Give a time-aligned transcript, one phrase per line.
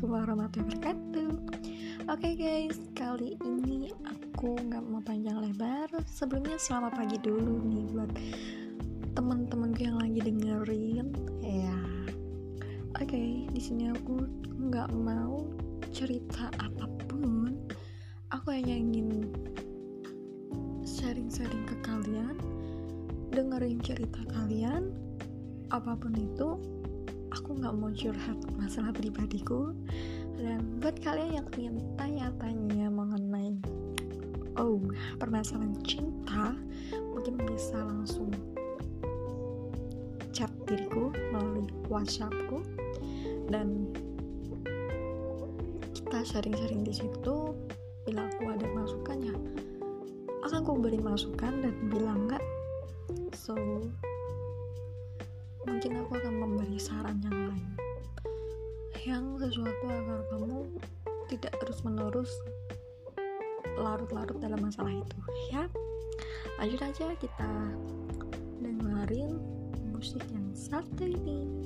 [0.00, 1.32] warahmatullahi wabarakatuh.
[2.08, 5.92] Oke guys, kali ini aku nggak mau panjang lebar.
[6.08, 8.10] Sebelumnya selamat pagi dulu nih buat
[9.12, 11.12] teman-temanku yang lagi dengerin.
[11.44, 11.76] Ya.
[12.96, 14.24] Oke, di sini aku
[14.72, 15.44] nggak mau
[15.92, 17.60] cerita apa pun.
[18.32, 19.28] Aku hanya ingin
[20.86, 22.38] sharing-sharing ke kalian
[23.30, 24.90] Dengerin cerita kalian
[25.70, 26.58] Apa pun itu
[27.34, 29.74] aku nggak mau curhat masalah pribadiku.
[30.40, 33.54] Dan buat kalian yang ingin tanya-tanya mengenai
[34.58, 34.80] oh
[35.20, 36.56] permasalahan cinta
[37.12, 38.32] mungkin bisa langsung
[40.32, 42.62] chat diriku melalui whatsappku.
[43.50, 43.90] Dan
[45.92, 47.54] kita sharing-sharing di situ.
[48.08, 49.36] Bila aku ada masukan ya
[50.50, 52.42] akan aku beri masukan dan bilang enggak
[53.36, 53.54] so
[55.68, 57.70] mungkin aku akan memberi saran yang lain.
[59.04, 60.58] Yang sesuatu agar kamu
[61.28, 62.32] tidak terus menerus
[63.76, 65.18] larut-larut dalam masalah itu
[65.52, 65.64] ya.
[66.60, 67.52] Lanjut aja kita
[68.60, 69.40] dengerin
[69.92, 71.59] musik yang satu ini